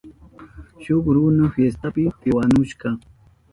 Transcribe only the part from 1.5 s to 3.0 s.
fiestapi piwanushka.